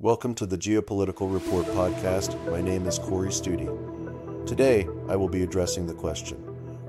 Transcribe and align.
Welcome 0.00 0.36
to 0.36 0.46
the 0.46 0.56
Geopolitical 0.56 1.34
Report 1.34 1.66
podcast. 1.66 2.38
My 2.48 2.60
name 2.60 2.86
is 2.86 3.00
Corey 3.00 3.30
Studi. 3.30 3.66
Today, 4.46 4.86
I 5.08 5.16
will 5.16 5.28
be 5.28 5.42
addressing 5.42 5.88
the 5.88 5.92
question 5.92 6.40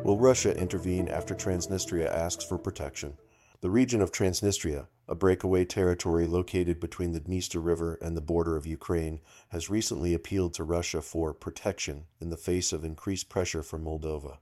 Will 0.04 0.20
Russia 0.20 0.56
intervene 0.56 1.08
after 1.08 1.34
Transnistria 1.34 2.06
asks 2.06 2.44
for 2.44 2.60
protection? 2.60 3.18
The 3.62 3.72
region 3.72 4.04
of 4.04 4.12
Transnistria, 4.12 4.86
a 5.08 5.16
breakaway 5.16 5.66
territory 5.66 6.28
located 6.28 6.80
between 6.80 7.14
the 7.14 7.20
Dniester 7.20 7.66
River 7.66 7.98
and 8.00 8.16
the 8.16 8.22
border 8.22 8.56
of 8.56 8.68
Ukraine, 8.68 9.22
has 9.48 9.72
recently 9.72 10.14
appealed 10.14 10.54
to 10.54 10.64
Russia 10.64 11.02
for 11.02 11.34
protection 11.34 12.06
in 12.22 12.30
the 12.30 12.38
face 12.38 12.72
of 12.72 12.86
increased 12.86 13.28
pressure 13.28 13.64
from 13.64 13.86
Moldova. 13.86 14.38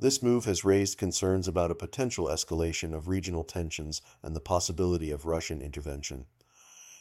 This 0.00 0.20
move 0.20 0.46
has 0.46 0.64
raised 0.64 0.98
concerns 0.98 1.46
about 1.46 1.70
a 1.70 1.76
potential 1.76 2.26
escalation 2.26 2.92
of 2.92 3.06
regional 3.06 3.44
tensions 3.44 4.02
and 4.20 4.34
the 4.34 4.40
possibility 4.40 5.12
of 5.12 5.26
Russian 5.26 5.62
intervention. 5.62 6.26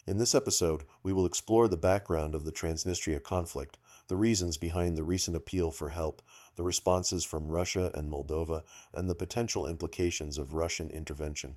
In 0.05 0.17
this 0.17 0.35
episode, 0.35 0.83
we 1.01 1.13
will 1.13 1.25
explore 1.25 1.69
the 1.69 1.77
background 1.77 2.35
of 2.35 2.43
the 2.43 2.51
Transnistria 2.51 3.23
conflict, 3.23 3.77
the 4.09 4.17
reasons 4.17 4.57
behind 4.57 4.97
the 4.97 5.03
recent 5.03 5.37
appeal 5.37 5.71
for 5.71 5.89
help, 5.89 6.21
the 6.57 6.63
responses 6.63 7.23
from 7.23 7.47
Russia 7.47 7.89
and 7.93 8.11
Moldova, 8.11 8.63
and 8.93 9.09
the 9.09 9.15
potential 9.15 9.65
implications 9.65 10.37
of 10.37 10.53
Russian 10.53 10.89
intervention. 10.89 11.55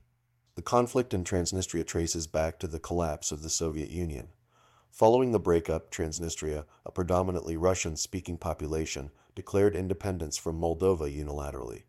The 0.54 0.62
conflict 0.62 1.12
in 1.12 1.24
Transnistria 1.24 1.84
traces 1.84 2.28
back 2.28 2.60
to 2.60 2.68
the 2.68 2.78
collapse 2.78 3.32
of 3.32 3.42
the 3.42 3.50
Soviet 3.50 3.90
Union. 3.90 4.28
Following 4.92 5.32
the 5.32 5.40
breakup, 5.40 5.90
Transnistria, 5.90 6.66
a 6.84 6.92
predominantly 6.92 7.56
Russian 7.56 7.96
speaking 7.96 8.38
population, 8.38 9.10
declared 9.34 9.74
independence 9.74 10.36
from 10.36 10.60
Moldova 10.60 11.12
unilaterally. 11.12 11.82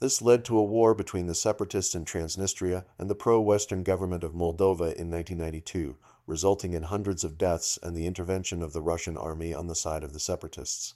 This 0.00 0.22
led 0.22 0.46
to 0.46 0.56
a 0.56 0.64
war 0.64 0.94
between 0.94 1.26
the 1.26 1.34
separatists 1.34 1.94
in 1.94 2.06
Transnistria 2.06 2.86
and 2.98 3.10
the 3.10 3.14
pro-Western 3.14 3.82
government 3.82 4.24
of 4.24 4.32
Moldova 4.32 4.94
in 4.94 5.10
1992, 5.10 5.98
resulting 6.26 6.72
in 6.72 6.84
hundreds 6.84 7.22
of 7.22 7.36
deaths 7.36 7.78
and 7.82 7.94
the 7.94 8.06
intervention 8.06 8.62
of 8.62 8.72
the 8.72 8.80
Russian 8.80 9.18
army 9.18 9.52
on 9.52 9.66
the 9.66 9.74
side 9.74 10.02
of 10.02 10.14
the 10.14 10.18
separatists. 10.18 10.94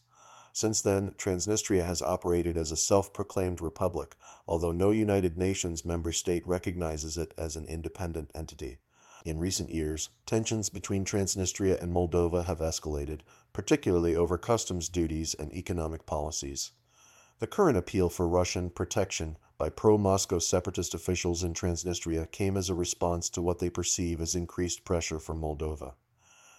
Since 0.55 0.81
then, 0.81 1.11
Transnistria 1.19 1.85
has 1.85 2.01
operated 2.01 2.57
as 2.57 2.73
a 2.73 2.79
self-proclaimed 2.79 3.61
republic, 3.61 4.17
although 4.49 4.73
no 4.73 4.91
United 4.91 5.37
Nations 5.37 5.85
member 5.85 6.11
state 6.11 6.47
recognizes 6.47 7.19
it 7.19 7.35
as 7.37 7.57
an 7.57 7.67
independent 7.67 8.31
entity. 8.35 8.79
In 9.27 9.39
recent 9.39 9.69
years, 9.69 10.09
tensions 10.25 10.71
between 10.71 11.05
Transnistria 11.05 11.79
and 11.79 11.93
Moldova 11.93 12.47
have 12.47 12.61
escalated, 12.61 13.21
particularly 13.53 14.17
over 14.17 14.39
customs 14.39 14.89
duties 14.89 15.35
and 15.35 15.53
economic 15.53 16.07
policies. 16.07 16.71
The 17.41 17.49
current 17.49 17.77
appeal 17.77 18.11
for 18.11 18.29
Russian 18.29 18.71
protection 18.71 19.39
by 19.59 19.69
pro 19.69 19.99
Moscow 19.99 20.39
separatist 20.39 20.95
officials 20.95 21.43
in 21.43 21.53
Transnistria 21.53 22.31
came 22.31 22.57
as 22.57 22.71
a 22.71 22.77
response 22.77 23.29
to 23.31 23.43
what 23.43 23.59
they 23.59 23.69
perceive 23.69 24.21
as 24.21 24.37
increased 24.37 24.85
pressure 24.85 25.19
from 25.19 25.41
Moldova. 25.41 25.95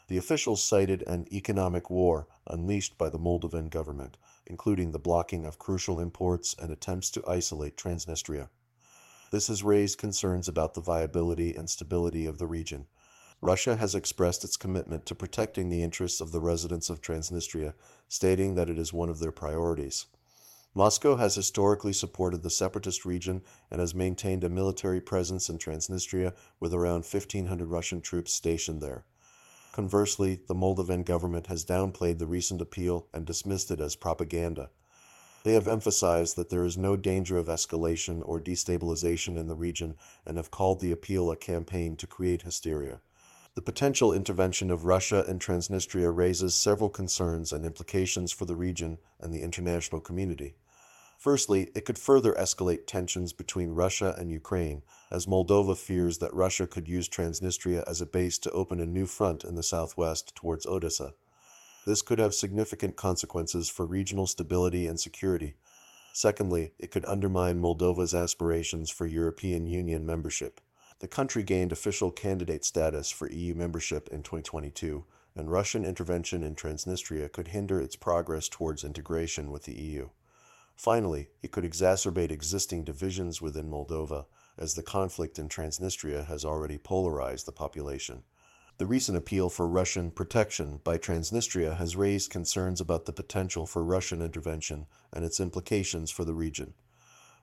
The 0.09 0.17
officials 0.17 0.61
cited 0.61 1.01
an 1.03 1.27
economic 1.31 1.89
war 1.89 2.27
unleashed 2.45 2.97
by 2.97 3.07
the 3.07 3.17
Moldovan 3.17 3.69
government, 3.69 4.17
including 4.45 4.91
the 4.91 4.99
blocking 4.99 5.45
of 5.45 5.59
crucial 5.59 5.97
imports 5.97 6.53
and 6.59 6.71
attempts 6.71 7.09
to 7.11 7.23
isolate 7.25 7.77
Transnistria. 7.77 8.49
This 9.31 9.47
has 9.47 9.63
raised 9.63 9.97
concerns 9.97 10.49
about 10.49 10.73
the 10.73 10.81
viability 10.81 11.55
and 11.55 11.69
stability 11.69 12.25
of 12.25 12.37
the 12.37 12.47
region. 12.47 12.87
Russia 13.41 13.77
has 13.77 13.95
expressed 13.95 14.43
its 14.43 14.57
commitment 14.57 15.05
to 15.05 15.15
protecting 15.15 15.69
the 15.69 15.83
interests 15.83 16.19
of 16.19 16.33
the 16.33 16.41
residents 16.41 16.89
of 16.89 17.01
Transnistria, 17.01 17.75
stating 18.09 18.55
that 18.55 18.69
it 18.69 18.77
is 18.77 18.91
one 18.91 19.09
of 19.09 19.19
their 19.19 19.31
priorities. 19.31 20.07
Moscow 20.77 21.15
has 21.15 21.35
historically 21.35 21.93
supported 21.93 22.43
the 22.43 22.49
separatist 22.49 23.05
region 23.05 23.41
and 23.71 23.79
has 23.79 23.95
maintained 23.95 24.43
a 24.43 24.49
military 24.49 24.99
presence 24.99 25.47
in 25.47 25.57
Transnistria 25.57 26.33
with 26.59 26.73
around 26.73 27.05
1,500 27.05 27.65
Russian 27.65 28.01
troops 28.01 28.33
stationed 28.33 28.81
there. 28.81 29.05
Conversely, 29.71 30.41
the 30.49 30.53
Moldovan 30.53 31.05
government 31.05 31.47
has 31.47 31.63
downplayed 31.63 32.19
the 32.19 32.27
recent 32.27 32.59
appeal 32.59 33.07
and 33.13 33.25
dismissed 33.25 33.71
it 33.71 33.79
as 33.79 33.95
propaganda. 33.95 34.69
They 35.45 35.53
have 35.53 35.69
emphasized 35.69 36.35
that 36.35 36.49
there 36.49 36.65
is 36.65 36.77
no 36.77 36.97
danger 36.97 37.37
of 37.37 37.47
escalation 37.47 38.21
or 38.25 38.41
destabilization 38.41 39.37
in 39.37 39.47
the 39.47 39.55
region 39.55 39.95
and 40.25 40.35
have 40.35 40.52
called 40.52 40.81
the 40.81 40.91
appeal 40.91 41.31
a 41.31 41.37
campaign 41.37 41.95
to 41.95 42.08
create 42.08 42.41
hysteria. 42.41 42.99
The 43.53 43.61
potential 43.61 44.11
intervention 44.11 44.69
of 44.69 44.83
Russia 44.83 45.23
in 45.25 45.39
Transnistria 45.39 46.14
raises 46.14 46.53
several 46.53 46.89
concerns 46.89 47.53
and 47.53 47.64
implications 47.64 48.33
for 48.33 48.43
the 48.43 48.58
region 48.58 48.97
and 49.21 49.33
the 49.33 49.41
international 49.41 50.02
community. 50.02 50.55
Firstly, 51.25 51.71
it 51.73 51.86
could 51.86 51.97
further 51.97 52.33
escalate 52.33 52.86
tensions 52.86 53.33
between 53.33 53.71
Russia 53.71 54.13
and 54.15 54.31
Ukraine, 54.31 54.83
as 55.09 55.25
Moldova 55.25 55.75
fears 55.75 56.19
that 56.19 56.31
Russia 56.36 56.67
could 56.67 56.87
use 56.87 57.09
Transnistria 57.09 57.83
as 57.87 57.99
a 57.99 58.05
base 58.05 58.37
to 58.37 58.52
open 58.52 58.80
a 58.80 58.86
new 58.86 59.08
front 59.08 59.43
in 59.43 59.55
the 59.55 59.64
southwest 59.64 60.35
towards 60.35 60.67
Odessa. 60.67 61.15
This 61.83 62.03
could 62.03 62.19
have 62.19 62.35
significant 62.35 62.95
consequences 62.95 63.69
for 63.69 63.87
regional 63.87 64.27
stability 64.27 64.85
and 64.85 64.99
security. 64.99 65.55
Secondly, 66.14 66.73
it 66.77 66.91
could 66.91 67.05
undermine 67.05 67.59
Moldova's 67.59 68.14
aspirations 68.14 68.91
for 68.91 69.08
European 69.08 69.65
Union 69.65 70.05
membership. 70.05 70.61
The 70.99 71.08
country 71.08 71.41
gained 71.41 71.71
official 71.71 72.11
candidate 72.11 72.64
status 72.64 73.09
for 73.09 73.31
EU 73.31 73.55
membership 73.55 74.09
in 74.09 74.21
2022, 74.21 75.03
and 75.35 75.52
Russian 75.52 75.85
intervention 75.85 76.43
in 76.43 76.53
Transnistria 76.53 77.31
could 77.31 77.47
hinder 77.47 77.81
its 77.81 77.95
progress 77.95 78.47
towards 78.47 78.83
integration 78.83 79.49
with 79.49 79.64
the 79.64 79.73
EU. 79.73 80.09
Finally, 80.75 81.30
it 81.41 81.52
could 81.52 81.63
exacerbate 81.63 82.31
existing 82.31 82.83
divisions 82.83 83.41
within 83.41 83.69
Moldova, 83.69 84.25
as 84.58 84.73
the 84.73 84.83
conflict 84.83 85.39
in 85.39 85.47
Transnistria 85.47 86.25
has 86.25 86.43
already 86.43 86.77
polarized 86.77 87.45
the 87.45 87.52
population. 87.52 88.23
The 88.77 88.85
recent 88.85 89.17
appeal 89.17 89.49
for 89.49 89.69
Russian 89.69 90.11
protection 90.11 90.81
by 90.83 90.97
Transnistria 90.97 91.77
has 91.77 91.95
raised 91.95 92.30
concerns 92.30 92.81
about 92.81 93.05
the 93.05 93.14
potential 93.14 93.65
for 93.65 93.83
Russian 93.83 94.21
intervention 94.21 94.85
and 95.14 95.23
its 95.23 95.39
implications 95.39 96.11
for 96.11 96.25
the 96.25 96.33
region. 96.33 96.73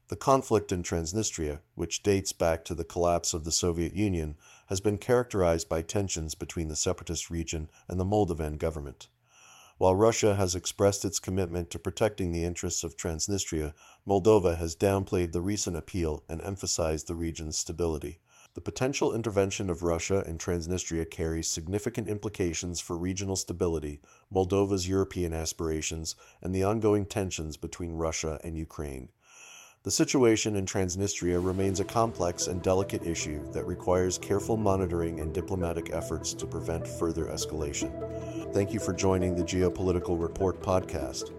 The 0.09 0.17
conflict 0.17 0.73
in 0.73 0.83
Transnistria, 0.83 1.61
which 1.75 2.03
dates 2.03 2.35
back 2.35 2.67
to 2.67 2.75
the 2.75 2.85
collapse 2.85 3.33
of 3.33 3.45
the 3.45 3.53
Soviet 3.53 3.95
Union, 3.95 4.37
has 4.67 4.83
been 4.83 4.99
characterized 4.99 5.71
by 5.71 5.81
tensions 5.81 6.35
between 6.35 6.69
the 6.69 6.77
separatist 6.77 7.31
region 7.31 7.71
and 7.89 7.99
the 7.99 8.05
Moldovan 8.05 8.59
government. 8.59 9.09
While 9.83 9.97
Russia 9.97 10.37
has 10.37 10.55
expressed 10.55 11.05
its 11.05 11.19
commitment 11.19 11.69
to 11.71 11.79
protecting 11.81 12.31
the 12.31 12.45
interests 12.45 12.85
of 12.85 12.97
Transnistria, 12.97 13.75
Moldova 14.07 14.57
has 14.57 14.77
downplayed 14.77 15.33
the 15.33 15.41
recent 15.41 15.77
appeal 15.77 16.23
and 16.29 16.41
emphasized 16.41 17.09
the 17.09 17.17
region's 17.17 17.59
stability. 17.59 18.21
The 18.55 18.61
potential 18.61 19.13
intervention 19.13 19.69
of 19.69 19.83
Russia 19.83 20.23
in 20.25 20.39
Transnistria 20.39 21.11
carries 21.11 21.49
significant 21.49 22.07
implications 22.07 22.79
for 22.79 22.97
regional 22.97 23.35
stability, 23.35 24.01
Moldova's 24.33 24.87
European 24.87 25.33
aspirations, 25.33 26.15
and 26.41 26.55
the 26.55 26.63
ongoing 26.63 27.05
tensions 27.05 27.57
between 27.57 27.95
Russia 27.95 28.39
and 28.45 28.57
Ukraine. 28.57 29.09
The 29.85 29.91
situation 29.91 30.55
in 30.55 30.65
Transnistria 30.65 31.45
remains 31.45 31.81
a 31.81 31.85
complex 31.85 32.47
and 32.47 32.63
delicate 32.63 33.05
issue 33.05 33.41
that 33.51 33.67
requires 33.67 34.17
careful 34.17 34.57
monitoring 34.57 35.19
and 35.19 35.35
diplomatic 35.35 35.93
efforts 35.93 36.33
to 36.35 36.47
prevent 36.47 36.87
further 36.87 37.25
escalation. 37.25 37.91
Thank 38.55 38.73
you 38.73 38.79
for 38.79 38.93
joining 38.93 39.35
the 39.35 39.43
Geopolitical 39.43 40.23
Report 40.23 40.63
podcast. 40.63 41.33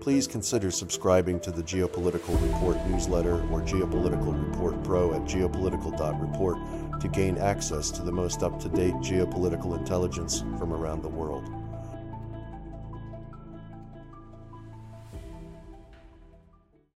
Please 0.00 0.26
consider 0.26 0.72
subscribing 0.72 1.38
to 1.38 1.52
the 1.52 1.62
Geopolitical 1.62 2.34
Report 2.42 2.84
newsletter 2.88 3.36
or 3.52 3.60
Geopolitical 3.60 4.44
Report 4.48 4.82
Pro 4.82 5.14
at 5.14 5.22
geopolitical.report 5.22 7.00
to 7.00 7.08
gain 7.08 7.38
access 7.38 7.92
to 7.92 8.02
the 8.02 8.10
most 8.10 8.42
up 8.42 8.58
to 8.58 8.68
date 8.68 8.94
geopolitical 8.94 9.78
intelligence 9.78 10.40
from 10.58 10.72
around 10.72 11.02
the 11.02 11.08
world. 11.08 11.48